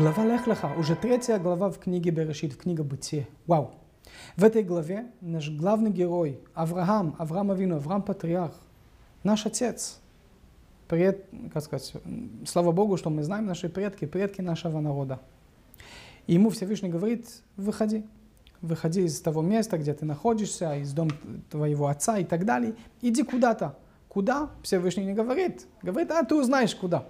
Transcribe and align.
Глава 0.00 0.24
Лех 0.24 0.46
Леха, 0.46 0.72
уже 0.78 0.96
третья 0.96 1.38
глава 1.38 1.68
в 1.68 1.78
книге 1.78 2.10
Берешит, 2.10 2.54
в 2.54 2.56
книге 2.56 2.82
Бытие. 2.82 3.28
Вау! 3.46 3.72
В 4.34 4.44
этой 4.44 4.62
главе 4.62 5.04
наш 5.20 5.50
главный 5.50 5.90
герой 5.90 6.40
Авраам, 6.54 7.14
Авраам 7.18 7.50
Авину, 7.50 7.76
Авраам 7.76 8.00
Патриарх, 8.00 8.54
наш 9.24 9.44
отец. 9.44 10.00
Пред, 10.88 11.26
как 11.52 11.62
сказать, 11.62 11.92
слава 12.46 12.72
Богу, 12.72 12.96
что 12.96 13.10
мы 13.10 13.22
знаем 13.22 13.44
наши 13.44 13.68
предки, 13.68 14.06
предки 14.06 14.40
нашего 14.40 14.80
народа. 14.80 15.20
И 16.26 16.32
ему 16.32 16.48
Всевышний 16.48 16.88
говорит, 16.88 17.26
выходи, 17.58 18.06
выходи 18.62 19.02
из 19.02 19.20
того 19.20 19.42
места, 19.42 19.76
где 19.76 19.92
ты 19.92 20.06
находишься, 20.06 20.76
из 20.76 20.94
дома 20.94 21.10
твоего 21.50 21.88
отца 21.88 22.16
и 22.16 22.24
так 22.24 22.46
далее. 22.46 22.74
Иди 23.02 23.22
куда-то. 23.22 23.76
Куда? 24.08 24.48
Всевышний 24.62 25.04
не 25.04 25.12
говорит. 25.12 25.66
Говорит, 25.82 26.10
а 26.10 26.24
ты 26.24 26.36
узнаешь 26.36 26.74
куда. 26.74 27.04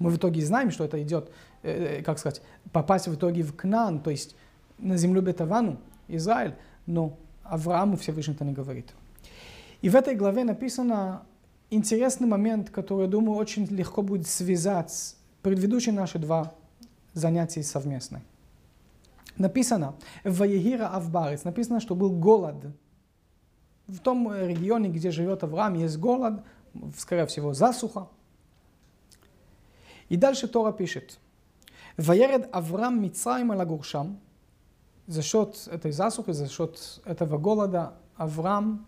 Мы 0.00 0.10
в 0.10 0.16
итоге 0.16 0.44
знаем, 0.44 0.70
что 0.72 0.82
это 0.82 1.00
идет, 1.00 1.30
э, 1.62 1.98
э, 1.98 2.02
как 2.02 2.18
сказать, 2.18 2.42
попасть 2.72 3.06
в 3.06 3.14
итоге 3.14 3.42
в 3.42 3.54
Кнан, 3.54 4.00
то 4.00 4.10
есть 4.10 4.34
на 4.78 4.96
землю 4.96 5.22
Бетавану, 5.22 5.78
Израиль, 6.08 6.54
но 6.86 7.16
Аврааму 7.44 7.96
Всевышний 7.96 8.34
это 8.34 8.44
не 8.44 8.52
говорит. 8.52 8.86
И 9.82 9.90
в 9.90 9.94
этой 9.94 10.14
главе 10.14 10.44
написано 10.44 11.22
интересный 11.68 12.26
момент, 12.26 12.70
который, 12.70 13.02
я 13.02 13.08
думаю, 13.08 13.36
очень 13.36 13.66
легко 13.66 14.02
будет 14.02 14.26
связать 14.26 15.16
предыдущие 15.42 15.94
наши 15.94 16.18
два 16.18 16.54
занятия 17.12 17.62
совместные. 17.62 18.22
Написано, 19.36 19.94
в 20.24 20.38
Ваегира 20.38 20.88
Авбарец, 20.88 21.44
написано, 21.44 21.80
что 21.80 21.94
был 21.94 22.10
голод. 22.10 22.56
В 23.86 23.98
том 23.98 24.32
регионе, 24.32 24.88
где 24.88 25.10
живет 25.10 25.42
Авраам, 25.44 25.74
есть 25.74 25.98
голод, 25.98 26.42
скорее 26.96 27.26
всего, 27.26 27.52
засуха. 27.52 28.08
И 30.10 30.16
дальше 30.16 30.48
Тора 30.48 30.72
пишет, 30.72 31.18
«Ваеред 31.96 32.48
Авраам 32.52 33.00
Мицраим 33.02 33.52
Алагуршам», 33.52 34.20
за 35.06 35.22
счет 35.22 35.68
этой 35.70 35.92
засухи, 35.92 36.32
за 36.32 36.48
счет 36.48 37.00
этого 37.04 37.38
голода 37.38 37.94
Авраам 38.16 38.86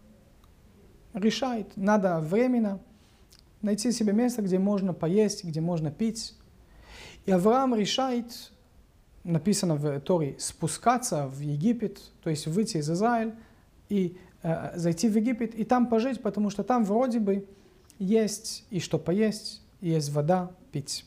решает, 1.14 1.76
надо 1.76 2.20
временно 2.20 2.80
найти 3.60 3.92
себе 3.92 4.12
место, 4.12 4.42
где 4.42 4.58
можно 4.58 4.94
поесть, 4.94 5.44
где 5.44 5.60
можно 5.60 5.90
пить. 5.90 6.34
И 7.24 7.30
Авраам 7.30 7.74
решает, 7.74 8.52
написано 9.22 9.76
в 9.76 10.00
Торе, 10.00 10.36
спускаться 10.38 11.28
в 11.28 11.38
Египет, 11.40 12.00
то 12.22 12.30
есть 12.30 12.48
выйти 12.48 12.78
из 12.78 12.90
Израиля 12.90 13.36
и 13.88 14.16
э, 14.42 14.76
зайти 14.76 15.08
в 15.08 15.16
Египет 15.16 15.54
и 15.54 15.64
там 15.64 15.86
пожить, 15.86 16.20
потому 16.20 16.50
что 16.50 16.64
там 16.64 16.84
вроде 16.84 17.20
бы 17.20 17.46
есть 17.98 18.64
и 18.70 18.80
что 18.80 18.98
поесть, 18.98 19.62
и 19.80 19.90
есть 19.90 20.10
вода 20.10 20.50
пить. 20.72 21.04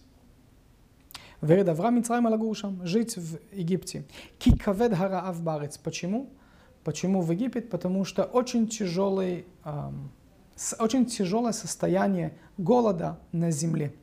Веред 1.42 1.68
Авраам 1.70 1.96
Мицраим 1.96 2.28
Алагуршам, 2.28 2.86
жить 2.86 3.18
в 3.18 3.40
Египте. 3.52 4.06
Ки 4.40 4.58
кавед 4.58 4.94
хараав 4.96 5.42
барец. 5.42 5.78
Почему? 5.78 6.30
Почему 6.84 7.22
в 7.22 7.32
Египет? 7.32 7.70
Потому 7.70 8.06
что 8.06 8.24
очень 8.24 8.68
тяжелый, 8.68 9.46
эм, 9.64 10.12
очень 10.80 11.06
тяжелое 11.06 11.52
состояние 11.52 12.34
голода 12.58 13.20
на 13.32 13.52
земле. 13.52 13.94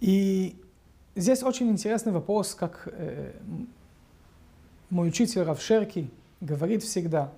И 0.00 0.60
здесь 1.14 1.42
очень 1.42 1.70
интересный 1.70 2.12
вопрос, 2.12 2.54
как 2.54 2.88
э, 2.92 3.32
мой 4.90 5.08
учитель 5.08 5.42
Равшерки 5.42 6.10
говорит 6.40 6.82
всегда. 6.82 7.32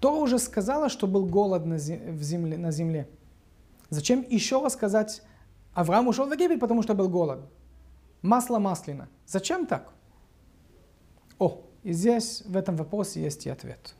То 0.00 0.20
уже 0.20 0.38
сказала, 0.38 0.88
что 0.88 1.06
был 1.06 1.26
голод 1.26 1.66
на, 1.66 1.78
земле, 1.78 2.56
на 2.56 2.70
земле. 2.70 3.08
Зачем 3.90 4.24
еще 4.28 4.62
рассказать 4.64 5.22
Авраам 5.74 6.08
ушел 6.08 6.26
в 6.26 6.32
Египет, 6.32 6.60
потому 6.60 6.82
что 6.82 6.94
был 6.94 7.08
голод. 7.08 7.40
Масло 8.22 8.58
масляно. 8.58 9.08
Зачем 9.26 9.66
так? 9.66 9.92
О, 11.38 11.62
и 11.82 11.92
здесь 11.92 12.42
в 12.46 12.56
этом 12.56 12.76
вопросе 12.76 13.22
есть 13.22 13.46
и 13.46 13.50
ответ. 13.50 13.94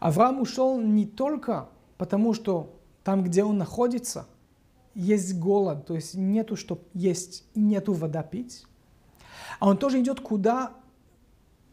Авраам 0.00 0.40
ушел 0.40 0.80
не 0.80 1.06
только 1.06 1.68
потому, 1.98 2.34
что 2.34 2.74
там, 3.02 3.22
где 3.22 3.44
он 3.44 3.58
находится, 3.58 4.26
есть 4.94 5.38
голод, 5.38 5.86
то 5.86 5.94
есть 5.94 6.14
нету 6.14 6.56
что 6.56 6.80
есть, 6.94 7.44
нету 7.54 7.92
вода 7.92 8.22
пить, 8.22 8.64
а 9.58 9.68
он 9.68 9.76
тоже 9.76 10.00
идет 10.00 10.20
куда? 10.20 10.72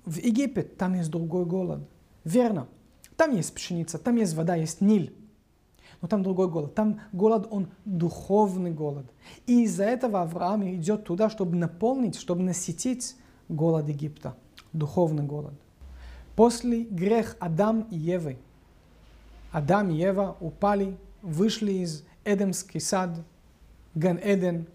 В 0.06 0.18
Египет, 0.18 0.78
там 0.78 0.96
есть 0.96 1.12
другой 1.12 1.46
голод. 1.46 1.88
Верно. 2.24 2.68
Там 3.18 3.36
есть 3.36 3.54
пшеница, 3.54 4.00
там 4.00 4.16
есть 4.16 4.34
вода, 4.34 4.56
есть 4.56 4.82
Ниль 4.82 5.16
но 6.02 6.08
там 6.08 6.24
другой 6.24 6.50
голод. 6.50 6.74
Там 6.74 7.00
голод, 7.12 7.48
он 7.52 7.70
духовный 7.86 8.72
голод. 8.72 9.06
И 9.46 9.64
из-за 9.64 9.84
этого 9.86 10.22
Авраам 10.22 10.68
идет 10.76 11.04
туда, 11.04 11.30
чтобы 11.30 11.56
наполнить, 11.56 12.16
чтобы 12.16 12.42
насытить 12.42 13.16
голод 13.50 13.88
Египта, 13.88 14.36
духовный 14.74 15.24
голод. 15.24 15.54
После 16.36 16.84
грех 16.84 17.36
Адам 17.40 17.82
и 17.92 17.98
Евы, 17.98 18.38
Адам 19.52 19.92
и 19.92 19.96
Ева 19.96 20.38
упали, 20.40 20.98
вышли 21.22 21.74
из 21.74 22.04
Эдемский 22.26 22.80
сад, 22.80 23.20
Ган-Эден. 23.94 24.66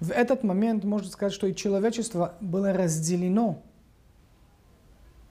В 0.00 0.10
этот 0.10 0.42
момент 0.42 0.82
можно 0.82 1.08
сказать, 1.08 1.32
что 1.32 1.46
и 1.46 1.54
человечество 1.54 2.34
было 2.40 2.72
разделено 2.72 3.62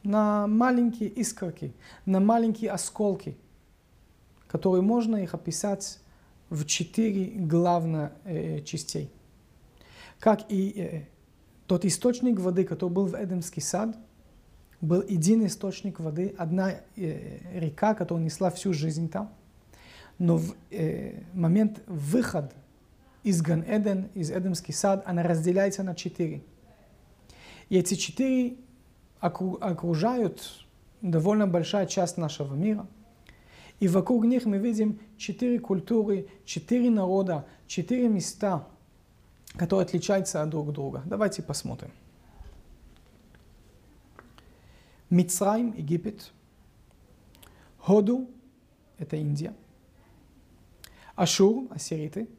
на 0.03 0.47
маленькие 0.47 1.09
искорки, 1.09 1.73
на 2.05 2.21
маленькие 2.21 2.71
осколки– 2.71 3.35
которые 4.53 4.83
можно 4.83 5.15
их 5.15 5.33
описать 5.33 5.99
в 6.51 6.65
четыре 6.65 7.25
главных 7.25 8.11
э, 8.23 8.61
частей. 8.61 9.11
Как 10.19 10.45
и 10.47 10.73
э, 10.77 11.01
тот 11.65 11.85
источник 11.85 12.39
воды, 12.39 12.63
который 12.63 12.91
был 12.91 13.07
в 13.07 13.15
Эдемский 13.15 13.63
сад, 13.63 13.97
был 14.79 15.01
един 15.09 15.43
источник 15.47 15.99
воды, 15.99 16.35
одна 16.37 16.73
э, 16.95 17.39
река, 17.59 17.95
которая 17.95 18.23
несла 18.23 18.51
всю 18.51 18.73
жизнь 18.73 19.09
там. 19.09 19.33
Но 20.19 20.37
в 20.37 20.53
э, 20.69 21.23
момент 21.33 21.81
выхода 21.87 22.53
из 23.23 23.41
Ган-Эден, 23.41 24.09
из 24.13 24.29
Эдемский 24.29 24.75
сад, 24.75 25.01
она 25.07 25.23
разделяется 25.23 25.81
на 25.81 25.95
четыре. 25.95 26.43
И 27.69 27.79
эти 27.79 27.95
четыре 27.95 28.57
окружают 29.19 30.63
довольно 31.01 31.47
большая 31.47 31.87
часть 31.87 32.17
нашего 32.17 32.53
мира– 32.53 32.85
и 33.83 33.87
вокруг 33.89 34.23
них 34.23 34.45
мы 34.45 34.59
видим 34.59 34.97
четыре 35.17 35.59
культуры, 35.59 36.29
четыре 36.45 36.89
народа, 36.89 37.45
четыре 37.67 38.07
места, 38.07 38.65
которые 39.57 39.83
отличаются 39.83 40.41
от 40.41 40.49
друг 40.49 40.71
друга. 40.71 41.03
Давайте 41.05 41.43
посмотрим. 41.43 41.91
Мицраим, 45.09 45.73
Египет. 45.75 46.31
Ходу, 47.77 48.29
это 48.99 49.17
Индия. 49.17 49.53
Ашур, 51.15 51.67
ассириты, 51.69 52.29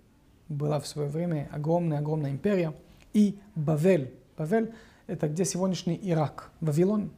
была 0.48 0.80
в 0.80 0.86
свое 0.86 1.10
время 1.10 1.50
огромная-огромная 1.52 2.30
империя. 2.30 2.72
И 3.12 3.38
Бавель. 3.54 4.14
Бавель– 4.38 4.72
это 5.06 5.28
где 5.28 5.44
сегодняшний 5.44 6.00
Ирак, 6.02 6.52
Вавилон. 6.62 7.10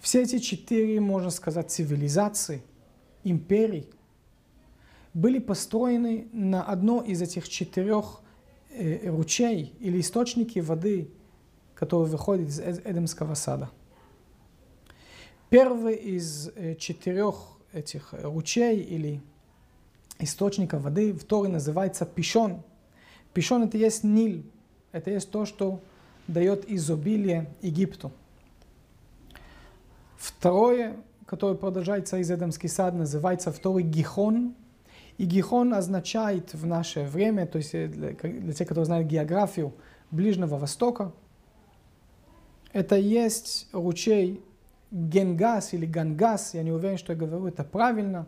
Все 0.00 0.22
эти 0.22 0.40
четыре, 0.40 0.98
можно 1.00 1.30
сказать, 1.30 1.70
цивилизации– 1.70 2.64
империй 3.30 3.88
были 5.14 5.38
построены 5.38 6.28
на 6.32 6.62
одно 6.62 7.02
из 7.02 7.22
этих 7.22 7.48
четырех 7.48 8.20
э, 8.70 9.08
ручей 9.08 9.74
или 9.80 10.00
источники 10.00 10.58
воды, 10.58 11.10
которые 11.74 12.08
выходят 12.08 12.48
из 12.48 12.60
Эдемского 12.60 13.34
сада. 13.34 13.70
Первый 15.50 15.94
из 15.94 16.48
э, 16.54 16.74
четырех 16.76 17.36
этих 17.72 18.12
ручей 18.12 18.80
или 18.80 19.20
источников 20.18 20.82
воды 20.82 21.12
в 21.12 21.24
Торе 21.24 21.50
называется 21.50 22.06
Пишон. 22.06 22.62
Пишон 23.32 23.64
это 23.64 23.76
есть 23.76 24.04
Ниль, 24.04 24.44
это 24.92 25.10
есть 25.10 25.30
то, 25.30 25.44
что 25.44 25.80
дает 26.26 26.70
изобилие 26.70 27.50
Египту. 27.62 28.12
Второе 30.16 30.96
который 31.26 31.56
продолжается 31.56 32.18
из 32.18 32.30
Эдемский 32.30 32.68
сад, 32.68 32.94
называется 32.94 33.52
второй 33.52 33.82
Гихон. 33.82 34.54
И 35.18 35.24
Гихон 35.24 35.74
означает 35.74 36.54
в 36.54 36.66
наше 36.66 37.02
время, 37.04 37.46
то 37.46 37.58
есть 37.58 37.72
для, 37.72 38.12
для 38.12 38.52
тех, 38.52 38.68
кто 38.68 38.84
знает 38.84 39.06
географию 39.06 39.74
Ближнего 40.10 40.56
Востока, 40.56 41.12
это 42.72 42.96
есть 42.96 43.68
ручей 43.72 44.42
Генгас 44.90 45.72
или 45.72 45.86
Гангас, 45.86 46.54
я 46.54 46.62
не 46.62 46.72
уверен, 46.72 46.98
что 46.98 47.12
я 47.12 47.18
говорю 47.18 47.46
это 47.46 47.64
правильно, 47.64 48.26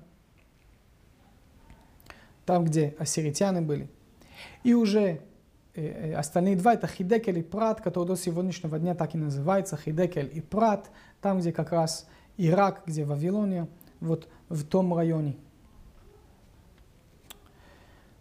там, 2.47 2.65
где 2.65 2.95
ассиритяне 2.99 3.61
были. 3.61 3.89
И 4.65 4.75
уже 4.75 5.21
остальные 6.17 6.57
два, 6.57 6.75
это 6.75 6.87
Хидекель 6.87 7.39
и 7.39 7.43
Прат, 7.43 7.81
который 7.81 8.07
до 8.07 8.17
сегодняшнего 8.17 8.79
дня 8.79 8.95
так 8.95 9.15
и 9.15 9.19
называется, 9.19 9.77
Хидекель 9.77 10.31
и 10.33 10.41
Прат, 10.41 10.91
там, 11.21 11.39
где 11.41 11.53
как 11.53 11.73
раз 11.73 12.09
Ирак, 12.39 12.85
где 12.87 13.05
Вавилония, 13.05 13.69
вот 14.01 14.29
в 14.49 14.65
том 14.65 14.95
районе. 14.95 15.37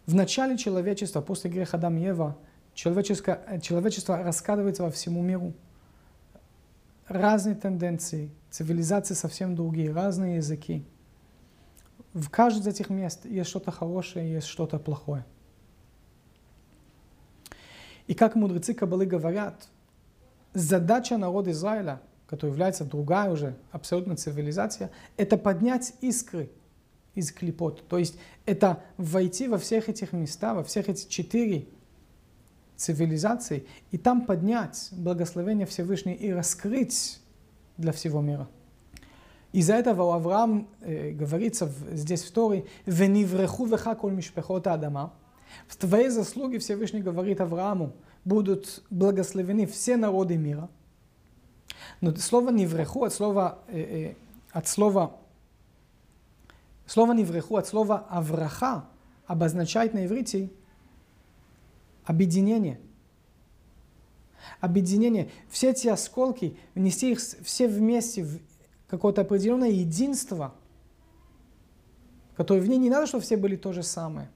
В 0.08 0.16
начале 0.16 0.58
человечества, 0.58 1.22
после 1.22 1.52
греха 1.52 1.78
Адам 1.78 1.98
и 1.98 2.02
Ева, 2.02 2.36
человеческое, 2.74 3.60
человечество 3.62 4.22
раскадывается 4.24 4.84
во 4.84 4.92
всему 4.92 5.22
миру. 5.22 5.54
Разные 7.08 7.56
тенденции, 7.56 8.32
цивилизации 8.50 9.14
совсем 9.14 9.56
другие, 9.56 9.94
разные 9.94 10.38
языки. 10.38 10.84
В 12.14 12.30
каждом 12.30 12.64
из 12.64 12.68
этих 12.68 12.90
мест 12.90 13.26
есть 13.26 13.50
что-то 13.50 13.72
хорошее, 13.72 14.32
есть 14.34 14.48
что-то 14.48 14.80
плохое. 14.80 15.26
И 18.08 18.14
как 18.14 18.36
мудрецы 18.36 18.74
Кабалы 18.74 19.06
говорят, 19.06 19.68
задача 20.54 21.18
народа 21.18 21.52
Израиля, 21.52 22.02
который 22.28 22.52
является 22.52 22.86
другая 22.86 23.32
уже 23.32 23.56
абсолютно 23.72 24.16
цивилизация, 24.16 24.92
это 25.16 25.38
поднять 25.38 25.94
искры 26.02 26.50
из 27.16 27.32
клепот. 27.32 27.88
То 27.88 27.98
есть 27.98 28.18
это 28.46 28.84
войти 28.98 29.48
во 29.48 29.58
всех 29.58 29.90
этих 29.90 30.14
местах, 30.14 30.56
во 30.56 30.64
всех 30.64 30.90
эти 30.90 31.08
четыре 31.08 31.68
цивилизации, 32.76 33.66
и 33.92 33.98
там 33.98 34.26
поднять 34.26 34.90
благословение 34.92 35.66
Всевышнего 35.66 36.14
и 36.16 36.30
раскрыть 36.30 37.20
для 37.78 37.92
всего 37.92 38.22
мира. 38.22 38.48
Из-за 39.52 39.74
этого 39.74 40.04
у 40.04 40.12
Авраам 40.12 40.68
э, 40.82 41.12
говорится 41.12 41.66
в, 41.66 41.96
здесь 41.96 42.24
в 42.24 42.32
Торе, 42.32 42.66
«Венивреху 42.86 43.66
веха 43.66 43.96
коль 43.96 44.14
мишпехот 44.14 44.68
адама». 44.68 45.14
В 45.68 45.76
твоей 45.78 46.10
заслуге 46.10 46.60
Всевышний 46.60 47.02
говорит 47.02 47.42
Аврааму, 47.42 47.94
будут 48.26 48.84
благословены 48.90 49.66
все 49.66 49.98
народы 49.98 50.38
мира. 50.38 50.70
Но 52.02 52.16
слово 52.16 52.52
«невреху» 52.52 53.04
от 53.04 53.14
слова, 53.14 53.60
э, 53.68 53.80
э, 54.12 54.16
от 54.52 54.68
слова 54.68 55.18
Слово 56.88 57.12
«невреху» 57.12 57.58
от 57.58 57.68
слова 57.68 58.06
«авраха» 58.10 58.86
обозначает 59.26 59.94
на 59.94 60.06
иврите 60.06 60.50
объединение. 62.06 62.80
Объединение. 64.62 65.30
Все 65.50 65.72
эти 65.72 65.90
осколки, 65.90 66.58
внести 66.76 67.12
их 67.12 67.20
все 67.20 67.68
вместе 67.68 68.24
в 68.24 68.40
какое-то 68.88 69.22
определенное 69.22 69.70
единство, 69.70 70.56
которое 72.38 72.62
в 72.62 72.70
ней 72.70 72.78
не 72.78 72.90
надо, 72.90 73.06
чтобы 73.06 73.24
все 73.24 73.36
были 73.36 73.58
то 73.58 73.74
же 73.74 73.84
самое, 73.84 74.30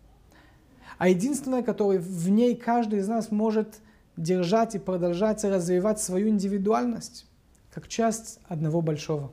а 0.98 1.08
единственное, 1.08 1.64
которое 1.64 2.00
в 2.00 2.30
ней 2.30 2.58
каждый 2.58 3.00
из 3.00 3.08
нас 3.08 3.32
может 3.32 3.80
держать 4.18 4.76
и 4.76 4.80
продолжать 4.80 5.46
развивать 5.46 6.02
свою 6.02 6.28
индивидуальность, 6.28 7.26
как 7.72 7.88
часть 7.88 8.40
одного 8.48 8.82
большого. 8.82 9.32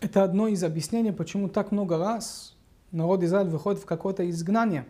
Это 0.00 0.22
одно 0.22 0.48
из 0.48 0.62
объяснений, 0.62 1.12
почему 1.12 1.48
так 1.48 1.72
много 1.72 1.96
раз 1.96 2.56
народ 2.90 3.22
Израиля 3.22 3.50
выходит 3.50 3.80
в 3.80 3.86
какое-то 3.86 4.28
изгнание. 4.28 4.86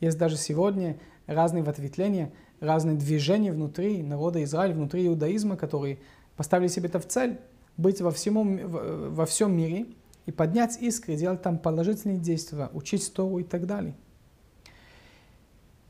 Есть 0.00 0.18
даже 0.18 0.36
сегодня 0.36 0.98
разные 1.26 1.62
ответвления, 1.62 2.32
разные 2.60 2.96
движения 2.96 3.52
внутри 3.52 4.02
народа 4.02 4.42
Израиля, 4.44 4.74
внутри 4.74 5.06
иудаизма, 5.06 5.56
которые 5.56 5.98
поставили 6.36 6.68
себе 6.68 6.88
это 6.88 7.00
в 7.00 7.06
цель 7.06 7.38
быть 7.76 8.00
во, 8.00 8.10
всему, 8.10 8.58
во 8.66 9.26
всем 9.26 9.56
мире 9.56 9.86
и 10.26 10.32
поднять 10.32 10.80
искры, 10.82 11.16
делать 11.16 11.42
там 11.42 11.58
положительные 11.58 12.18
действия, 12.18 12.68
учить 12.72 13.12
Тору 13.14 13.38
и 13.38 13.44
так 13.44 13.66
далее. 13.66 13.94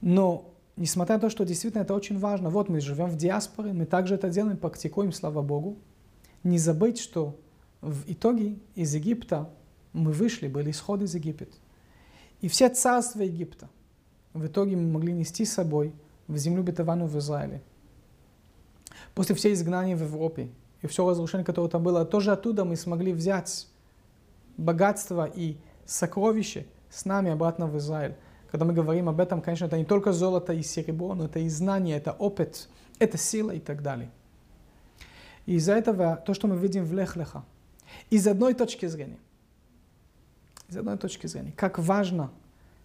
Но, 0.00 0.50
несмотря 0.80 1.16
на 1.16 1.20
то, 1.20 1.28
что 1.28 1.44
действительно 1.44 1.82
это 1.82 1.94
очень 1.94 2.18
важно, 2.18 2.48
вот 2.48 2.70
мы 2.70 2.80
живем 2.80 3.10
в 3.10 3.16
диаспоре, 3.16 3.74
мы 3.74 3.84
также 3.84 4.14
это 4.14 4.30
делаем, 4.30 4.56
практикуем, 4.56 5.12
слава 5.12 5.42
Богу, 5.42 5.76
не 6.42 6.58
забыть, 6.58 6.98
что 6.98 7.38
в 7.82 8.10
итоге 8.10 8.58
из 8.74 8.94
Египта 8.94 9.50
мы 9.92 10.10
вышли, 10.10 10.48
были 10.48 10.70
исходы 10.70 11.04
из 11.04 11.14
Египта. 11.14 11.44
И 12.40 12.48
все 12.48 12.70
царства 12.70 13.20
Египта 13.20 13.68
в 14.32 14.46
итоге 14.46 14.74
мы 14.76 14.90
могли 14.90 15.12
нести 15.12 15.44
с 15.44 15.52
собой 15.52 15.92
в 16.28 16.38
землю 16.38 16.62
бетованную 16.62 17.08
в 17.08 17.18
Израиле. 17.18 17.62
После 19.14 19.34
всей 19.34 19.52
изгнания 19.52 19.96
в 19.96 20.02
Европе 20.02 20.48
и 20.80 20.86
все 20.86 21.08
разрушение, 21.08 21.44
которое 21.44 21.68
там 21.68 21.82
было, 21.82 22.06
тоже 22.06 22.32
оттуда 22.32 22.64
мы 22.64 22.76
смогли 22.76 23.12
взять 23.12 23.68
богатство 24.56 25.26
и 25.26 25.58
сокровища 25.84 26.64
с 26.88 27.04
нами 27.04 27.30
обратно 27.30 27.66
в 27.66 27.76
Израиль. 27.76 28.14
Когда 28.50 28.64
мы 28.64 28.72
говорим 28.72 29.08
об 29.08 29.20
этом, 29.20 29.40
конечно, 29.40 29.66
это 29.66 29.78
не 29.78 29.84
только 29.84 30.12
золото 30.12 30.52
и 30.52 30.62
серебро, 30.62 31.14
но 31.14 31.26
это 31.26 31.38
и 31.38 31.48
знание, 31.48 31.96
это 31.96 32.12
опыт, 32.12 32.68
это 32.98 33.16
сила 33.16 33.52
и 33.52 33.60
так 33.60 33.82
далее. 33.82 34.10
И 35.46 35.54
из-за 35.54 35.74
этого 35.74 36.16
то, 36.26 36.34
что 36.34 36.48
мы 36.48 36.56
видим 36.56 36.84
в 36.84 36.92
Лехлеха, 36.92 37.44
из 38.10 38.26
одной 38.26 38.54
точки 38.54 38.86
зрения. 38.86 39.18
Из 40.68 40.76
одной 40.76 40.98
точки 40.98 41.26
зрения. 41.26 41.52
Как 41.56 41.78
важно 41.78 42.30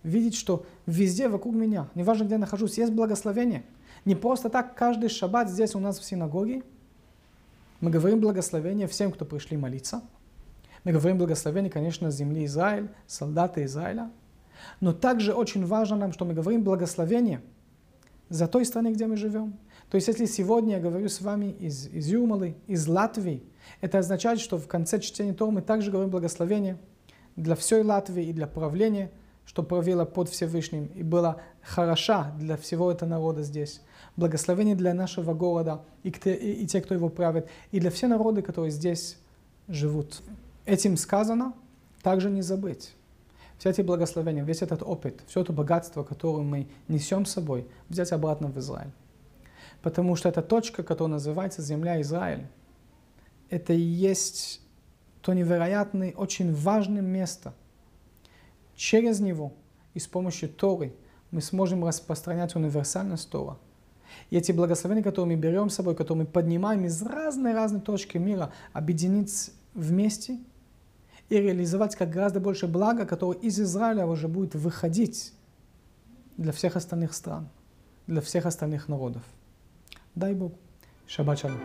видеть, 0.03 0.35
что 0.35 0.65
везде 0.85 1.27
вокруг 1.29 1.55
меня, 1.55 1.89
неважно 1.95 2.25
где 2.25 2.35
я 2.35 2.39
нахожусь, 2.39 2.77
есть 2.77 2.93
благословение. 2.93 3.63
Не 4.05 4.15
просто 4.15 4.49
так 4.49 4.75
каждый 4.75 5.09
шаббат 5.09 5.49
здесь 5.49 5.73
у 5.73 5.79
нас 5.79 5.99
в 5.99 6.05
синагоге. 6.05 6.63
Мы 7.81 7.89
говорим 7.89 8.19
благословение 8.19 8.87
всем, 8.87 9.11
кто 9.11 9.25
пришли 9.25 9.57
молиться. 9.57 10.01
Мы 10.83 10.91
говорим 10.91 11.17
благословение, 11.17 11.71
конечно, 11.71 12.11
земли 12.11 12.45
Израиль, 12.45 12.89
солдаты 13.07 13.63
Израиля. 13.65 14.11
Но 14.79 14.93
также 14.93 15.33
очень 15.33 15.65
важно 15.65 15.97
нам, 15.97 16.13
что 16.13 16.25
мы 16.25 16.33
говорим 16.33 16.63
благословение 16.63 17.41
за 18.29 18.47
той 18.47 18.65
страны, 18.65 18.93
где 18.93 19.07
мы 19.07 19.17
живем. 19.17 19.57
То 19.89 19.95
есть, 19.95 20.07
если 20.07 20.25
сегодня 20.25 20.75
я 20.75 20.81
говорю 20.81 21.07
с 21.09 21.21
вами 21.21 21.55
из, 21.59 21.87
из 21.87 22.07
Юмалы, 22.07 22.55
из 22.67 22.87
Латвии, 22.87 23.43
это 23.81 23.99
означает, 23.99 24.39
что 24.39 24.57
в 24.57 24.67
конце 24.67 24.99
чтения 24.99 25.33
Тора 25.33 25.51
мы 25.51 25.61
также 25.61 25.91
говорим 25.91 26.09
благословение 26.09 26.77
для 27.35 27.55
всей 27.55 27.83
Латвии 27.83 28.25
и 28.25 28.33
для 28.33 28.47
правления, 28.47 29.11
что 29.45 29.61
правило 29.61 30.05
под 30.05 30.29
Всевышним 30.29 30.87
и 30.87 31.03
было 31.03 31.41
хороша 31.61 32.33
для 32.39 32.57
всего 32.57 32.91
этого 32.91 33.09
народа 33.09 33.43
здесь. 33.43 33.81
Благословение 34.15 34.75
для 34.75 34.93
нашего 34.93 35.33
города 35.33 35.83
и, 36.03 36.09
и, 36.09 36.63
и 36.63 36.67
те, 36.67 36.81
кто 36.81 36.95
его 36.95 37.09
правит, 37.09 37.47
и 37.71 37.79
для 37.79 37.91
всех 37.91 38.09
народы, 38.09 38.41
которые 38.41 38.71
здесь 38.71 39.17
живут. 39.67 40.21
Этим 40.65 40.97
сказано, 40.97 41.53
также 42.01 42.31
не 42.31 42.41
забыть. 42.41 42.95
Все 43.57 43.69
эти 43.69 43.81
благословения, 43.81 44.43
весь 44.43 44.61
этот 44.61 44.83
опыт, 44.83 45.21
все 45.27 45.41
это 45.41 45.53
богатство, 45.53 46.03
которое 46.03 46.43
мы 46.43 46.67
несем 46.87 47.25
с 47.25 47.31
собой, 47.31 47.67
взять 47.89 48.11
обратно 48.11 48.47
в 48.47 48.57
Израиль. 48.57 48.91
Потому 49.81 50.15
что 50.15 50.29
это 50.29 50.41
точка, 50.41 50.83
которая 50.83 51.13
называется 51.13 51.61
земля 51.61 52.01
Израиль 52.01 52.47
это 53.49 53.73
и 53.73 53.79
есть 53.79 54.61
то 55.21 55.33
невероятное, 55.33 56.13
очень 56.15 56.53
важное 56.53 57.01
место. 57.01 57.53
Через 58.75 59.19
него 59.19 59.53
и 59.93 59.99
с 59.99 60.07
помощью 60.07 60.49
Торы 60.49 60.93
мы 61.31 61.41
сможем 61.41 61.83
распространять 61.83 62.55
универсальность 62.55 63.29
Тора. 63.29 63.57
И 64.29 64.37
эти 64.37 64.51
благословения, 64.51 65.03
которые 65.03 65.35
мы 65.35 65.41
берем 65.41 65.69
с 65.69 65.75
собой, 65.75 65.95
которые 65.95 66.25
мы 66.25 66.31
поднимаем 66.31 66.85
из 66.85 67.01
разной-разной 67.01 67.81
точки 67.81 68.17
мира, 68.17 68.53
объединить 68.71 69.51
вместе 69.73 70.37
и 71.29 71.37
реализовать 71.37 71.95
как 71.95 72.09
гораздо 72.09 72.39
больше 72.39 72.67
блага, 72.67 73.05
которое 73.05 73.39
из 73.39 73.59
Израиля 73.59 74.05
уже 74.05 74.27
будет 74.27 74.55
выходить 74.55 75.33
для 76.37 76.51
всех 76.51 76.75
остальных 76.75 77.13
стран, 77.13 77.49
для 78.07 78.21
всех 78.21 78.45
остальных 78.45 78.87
народов. 78.87 79.23
Дай 80.13 80.33
Бог. 80.33 80.53
Шаббат 81.07 81.39
шалом. 81.39 81.59